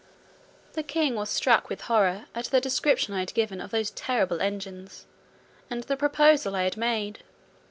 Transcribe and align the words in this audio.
The 0.73 0.81
king 0.81 1.13
was 1.13 1.29
struck 1.29 1.69
with 1.69 1.81
horror 1.81 2.25
at 2.33 2.45
the 2.45 2.59
description 2.59 3.13
I 3.13 3.19
had 3.19 3.35
given 3.35 3.61
of 3.61 3.69
those 3.69 3.91
terrible 3.91 4.41
engines, 4.41 5.05
and 5.69 5.83
the 5.83 5.95
proposal 5.95 6.55
I 6.55 6.63
had 6.63 6.75
made. 6.75 7.19